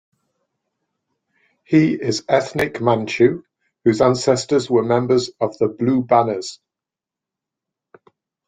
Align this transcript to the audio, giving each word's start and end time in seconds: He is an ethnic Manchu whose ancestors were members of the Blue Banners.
He 1.63 1.93
is 1.93 2.21
an 2.21 2.25
ethnic 2.29 2.81
Manchu 2.81 3.43
whose 3.85 4.01
ancestors 4.01 4.67
were 4.67 4.81
members 4.81 5.29
of 5.39 5.55
the 5.59 5.67
Blue 5.67 6.01
Banners. 6.01 6.59